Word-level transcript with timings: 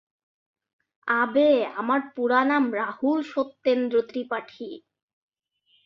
আবে 1.07 1.49
আমার 1.79 1.99
পুরা 2.15 2.41
নাম, 2.43 2.63
রাহুল 2.73 3.19
সত্যেন্দ্র 3.33 3.95
ত্রিপাঠি। 4.09 4.69